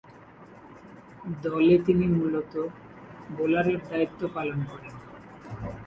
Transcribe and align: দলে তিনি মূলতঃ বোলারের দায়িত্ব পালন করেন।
দলে 1.43 1.75
তিনি 1.85 2.05
মূলতঃ 2.17 2.55
বোলারের 3.37 3.79
দায়িত্ব 3.89 4.21
পালন 4.35 4.59
করেন। 4.63 4.93